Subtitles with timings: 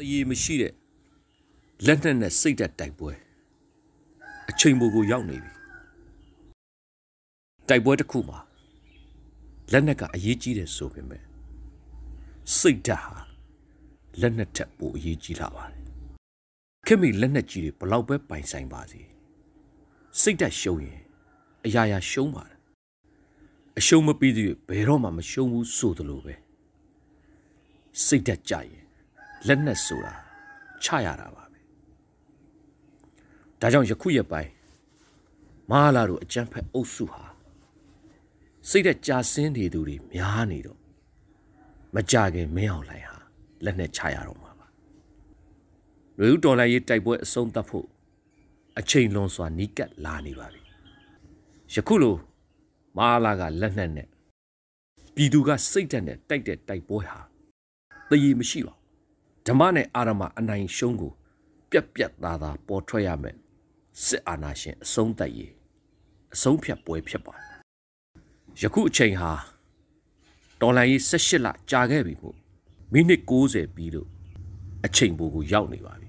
[0.00, 0.72] တရေမရှိတဲ့
[1.86, 3.12] လက်နက်နဲ့စိတ်သက်တိုက်ပွဲ
[4.50, 5.52] အချိန်ပိုကိုရောက်နေပြီ
[7.68, 8.38] တိုက်ပွဲတစ်ခုမှာ
[9.72, 11.22] လက်နက်ကအရေးကြီးတယ်ဆိုပေမဲ့
[12.58, 13.18] စိတ်ဓာတ်ဟာ
[14.20, 15.80] လက်နက်ထက်ပိုအရေးကြီးလာပါတယ်
[16.86, 19.00] ခင်မီလက်နက်ကြီးတွေဘလောက်ပဲပိုင်ဆိုင်ပါစေ
[20.20, 21.00] စိတ်ဓာတ်ရှုံးရင်
[21.66, 22.58] အရာရာရှုံးပါတယ်
[23.78, 26.34] အရှုံးမပြီးသေးဘယ်တော့မှမရှုံးဘူးဆိုသလိုပဲ
[28.04, 28.89] စိတ်ဓာတ်ကြရင်
[29.48, 30.14] လက်နက်ဆိုတာ
[30.84, 31.58] ချရတာပါပဲ
[33.60, 34.50] ဒါကြောင့်ယခုရက်ပိုင်း
[35.70, 37.24] မဟာလာတို့အကြမ်းဖက်အုပ်စုဟာ
[38.68, 40.78] စိတ်ဓာတ်ကြာဆင်းနေသူတွေများနေတော့
[41.94, 43.16] မကြခင်မင်းအောင်လှိုင်ဟာ
[43.64, 44.66] လက်နဲ့ချရတော့မှာပါ
[46.18, 47.86] လူဦးတော်လိုက်ရေးတိုက်ပွဲအဆုံးသတ်ဖို့
[48.78, 50.62] အချိန်လွန်စွာနီးကပ်လာနေပါပြီ
[51.74, 52.16] ယခုလို
[52.96, 54.08] မဟာလာကလက်နဲ့နဲ့
[55.14, 57.20] ပြည်သူကစိတ်ဓာတ်နဲ့တိုက်တဲ့တိုက်ပွဲဟာ
[58.08, 58.79] တည်ရမရှိပါ
[59.50, 61.12] ဓမ္မနဲ့အာရမအနိုင်ရှုံးကို
[61.70, 63.36] ပြက်ပြက်သားသားပေါ်ထွက်ရမယ်
[64.04, 65.52] စစ်အာဏာရှင်အဆုံးသတ်ရေး
[66.34, 67.48] အဆုံးဖြတ်ပွဲဖြစ်ပါတယ်
[68.62, 69.32] ယခုအချိန်ဟာ
[70.60, 72.36] တော်လိုင်းရေး18လကြာခဲ့ပြီမို့
[72.92, 74.08] မိနစ်60ပြီးလို့
[74.86, 76.08] အချိန်ပိုကိုရောက်နေပါပြီ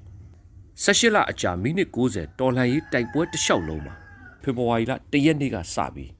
[0.84, 3.96] 18လအကြာမိနစ်60တော်လိုင်းရေးတိုက်ပွဲတစ်လျှောက်လုံးမှာ
[4.44, 6.12] ဖေဖော်ဝါရီလ1ရက်နေ့ကစပြီး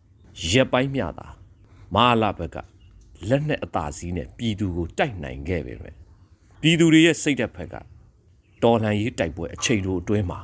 [0.52, 1.28] ရက်ပိုင်းမြတာ
[1.96, 2.58] မဟာလဘက်က
[3.30, 6.01] လက်နဲ့အသာစီးနဲ့ပြည်သူကိုတိုက်နိုင်ခဲ့ပေမဲ့
[6.64, 7.76] ပြည်သူတွေရဲ့စိတ်သက်ဖက်က
[8.64, 10.40] တော်လှန်ရေးတိုက်ပွဲအချိန်တို့အတွင်းမှာ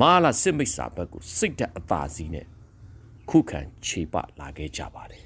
[0.00, 2.46] မဟာလစစ်မိတ်စာဘက်ကိုစိတ်သက်အသာစီးနဲ့
[3.28, 5.22] ခုခံခြေပလာခဲ့ကြပါတယ်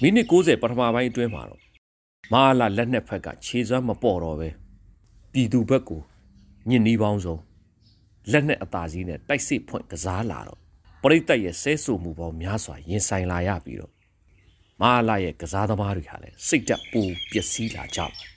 [0.00, 1.60] မိနစ်60ပထမပိုင်းအတွင်းမှာတော့
[2.32, 4.48] မဟာလလက်နှစ်ဖက်ကခြေစွမ်းမပေါ်တော့ပဲ
[5.32, 6.00] ပြည်သူဘက်ကို
[6.68, 7.40] ညင်နီးပေါင်းဆုံး
[8.30, 10.58] လက်နဲ့အသာစီးနဲ့တိုက်စစ်ဖွင့်ကစားလာတော့
[11.02, 13.92] ပရိသတ်ရဲ့ဆဲဆူမှုပေါင်းများစွာရင်ဆိုင်လာရပြီးတော့
[14.80, 18.31] မဟာလရဲ့ကစားသမားတွေဟာလည်းစိတ်တက်ပူပျက်စီးလာကြပါ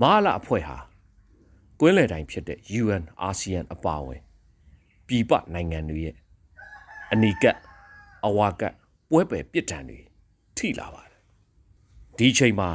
[0.00, 0.78] မဟာလအဖွဲ့ဟာ
[1.80, 4.20] ကွင်းလယ်တိုင်းဖြစ်တဲ့ UN ASEAN အပါအဝင်
[5.06, 6.14] ပြည်ပနိုင်ငံတွေရဲ့
[7.12, 7.56] အနီကပ်
[8.26, 8.74] အဝါကပ်
[9.10, 9.98] ပွဲပယ်ပြစ်ဒဏ်တွေ
[10.56, 11.18] ထိလာပါတယ်
[12.18, 12.70] ဒီချိန်မှာ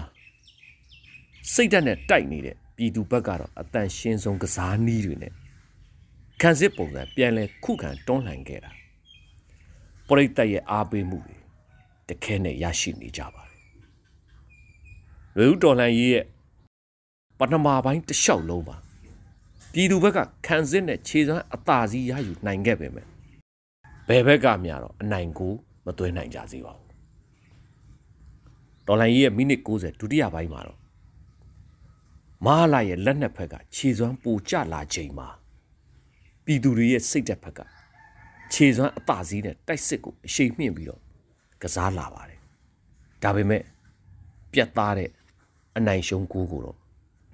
[1.53, 5.33] စိတ်ဓာတ်နဲ့တိုက်နေတဲ့ပြည်သူဘက်ကတော့အတန်ရှင်းဆုံးကစားနည်းတွေနဲ့
[6.41, 8.72] ခံစစ်ပုံစံပြန်လဲခုခံတွန်းလှန်ခဲ့တာ
[10.07, 11.38] ပရိသတ်ရဲ့အားပေးမှုတွေ
[12.09, 13.56] တခဲနဲ့ရရှိနေကြပါတယ်
[15.38, 16.25] လူဦးတော်လှန်ရေးရဲ့
[17.39, 18.77] ပထမပိုင်းတစ်လျှောက်လုံးပါ
[19.73, 23.05] ပြည်သူဘက်ကခံစစ်နဲ့ခြေစွမ်းအသာစီးရယူနိုင်ခဲ့ပေမဲ့
[24.07, 25.53] ဘယ်ဘက်ကမြတော့အနိုင်ကို
[25.85, 26.87] မသွင်းနိုင်ကြစေပါဘူး
[28.87, 30.79] ဒေါ်လာကြီးရဲ့မိနစ်60ဒုတိယပိုင်းမှာတော့
[32.45, 35.27] မဟာလာရဲ့လက်နက်ဖက်ကခြေစွမ်းပိုကျလာချိန်မှာ
[36.45, 37.59] ပြည်သူတွေရဲ့စိတ်သက်ဖက်က
[38.53, 41.01] ခြေစွမ်းအသာစီးနဲ့တိုက်စစ်ကိုအရှိန်မြင့်ပြီးတော့
[41.61, 42.39] ကစားလာပါတယ်
[43.23, 43.63] ဒါပေမဲ့
[44.51, 45.09] ပြတ်သားတဲ့
[45.77, 46.77] အနိုင်ရှုံးကိုကိုတော့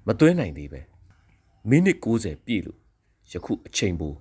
[0.06, 0.80] မသွင်းနိုင်သေးပဲ
[1.68, 2.78] မိနစ်60ပြည့်လို့
[3.32, 4.12] ယခုအချိန်ပို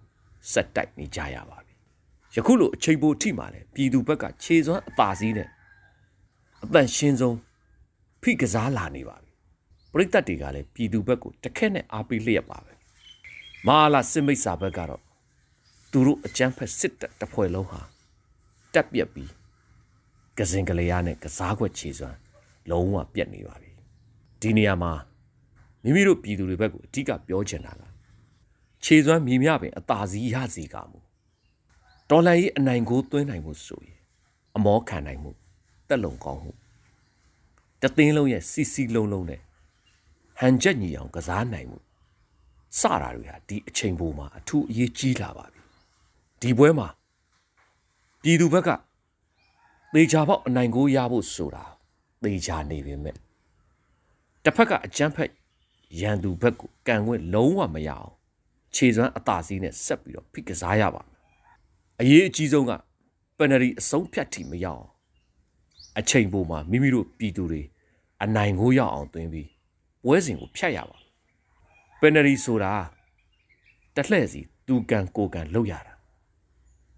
[0.51, 1.73] ဆက်တိုက်နေကြရပါပြီ
[2.35, 5.49] ယခုလိုအချိန်ပိုထိမှလည်းပြည်သူဘက်ကခြေစွမ်းအသာစီးနဲ့
[6.63, 7.37] အတန်ရှင်းဆုံး
[8.21, 9.31] ဖိကစားလာနေပါပြီ
[9.91, 12.73] ပရိသတ်တွေကလည်းပြည်သူဘက်ကိုတခက်နဲ့အားပေးလျက်ပါပဲ
[13.67, 15.01] မဟာလာစစ်မိတ်စာဘက်ကတော့
[15.91, 17.81] သူတို့အကြမ်းဖက်စစ်တပ်တစ်ဖွဲ့လုံးဟာ
[18.73, 19.31] တက်ပြက်ပြီး
[20.37, 22.17] ကစင်ကလေးရနဲ့ကစားခွက်ခြေစွမ်း
[22.69, 23.71] လုံးဝပြက်နေပါပြီ
[24.41, 24.93] ဒီနေရာမှာ
[25.83, 27.81] မိမိတို့ပြည်သူတွေဘက်ကိုအဓိကပြောချင်တာက
[28.83, 30.99] ခြေစွမ်းမြည်မြပင်အသာစီးရစီကမှု
[32.09, 33.99] တော်လန်ရေးအနိုင်ကိုသွင်းနိုင်မှုဆိုရင်
[34.55, 35.31] အမောခံနိုင်မှု
[35.87, 36.51] တက်လုံကောင်းမှု
[37.81, 39.41] တသိန်းလုံးရဲ့စီစီလုံးလုံးနဲ့
[40.39, 41.79] ဟန်ချက်ညီအောင်ကစားနိုင်မှု
[42.79, 45.61] စတာတွေဟာဒီအချိန်ပိုမှာအထူးအရေးကြီးလာပါပြီ
[46.41, 46.87] ဒီပွဲမှာ
[48.21, 48.69] ပြည်သူဘက်က
[49.93, 51.65] သေချာပေါက်အနိုင်ကိုရဖို့ဆိုတာ
[52.23, 53.15] သေချာနေပေမဲ့
[54.43, 55.29] တစ်ဖက်ကအကြမ်းဖက်
[56.01, 58.11] ရန်သူဘက်ကိုကန်ခွင့်လုံးဝမရအောင်
[58.75, 61.19] ခြေစွမ်းအသာစီးနဲ့ဆက်ပြီးတော့ဖိကစားရပါမယ်
[62.01, 62.71] အရေးအကြီးဆုံးက
[63.37, 64.85] ပန်နရီအဆုံးဖြတ်ထိမရအောင်
[65.99, 67.61] အချိန်ပိုမှာမိမိတို့ပြည်သူတွေ
[68.23, 69.49] အနိုင်ကိုရအောင်သွင်းပြီး
[70.03, 70.97] ပွဲစဉ်ကိုဖျက်ရပါ
[71.99, 72.71] ပန်နရီဆိုတာ
[73.95, 75.93] တလှဲ့စီသူကန်ကိုကန်လောက်ရတာ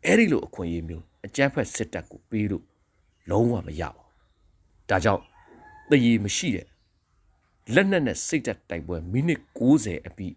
[0.05, 2.65] အဲ့ဒီလိုအခွင့်အရေးမျိုးအကြမ်းဖက်စစ်တပ်ကိုပေးလို့
[3.29, 5.23] လုံးဝမရပါဘူးဒါကြောင့်
[5.89, 6.67] တည်ရမရှိတဲ့
[7.73, 10.35] လက်နက်နဲ့စိတ်သက်တိုက်ပွဲမိနစ်60အပြီး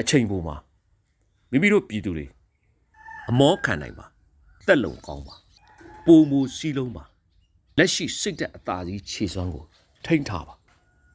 [0.00, 0.56] အချိန်ပိုမှာ
[1.50, 2.26] မိမိတို့ပြည်သူတွေ
[3.30, 4.06] အမောခံနိုင်ပါ
[4.66, 5.34] တက်လုံကောင်းပါ
[6.06, 7.04] ပုံမူစီလုံးပါ
[7.78, 9.64] လက်ရှိစိတ်သက်အသာကြီးခြေစွမ်းကို
[10.04, 10.54] ထိမ့်ထားပါ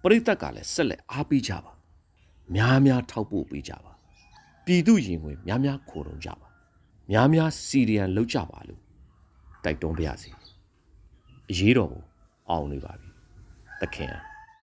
[0.01, 1.71] ပရိသတ်ကလည်းဆက်လက်အားပေးကြပါ
[2.55, 3.91] များများထောက်ပို့ပေးကြပါ
[4.65, 6.47] ပြည်သူရင်ဝင်များများခိုးတုံကြပါ
[7.11, 8.81] များများစီရီယံလောက်ကြပါလို့
[9.63, 10.29] တိုက်တွန်းပါရစေ
[11.51, 12.03] အရေးတော်ကို
[12.49, 13.09] အောင်နေပါပြီ
[13.81, 14.32] သခင်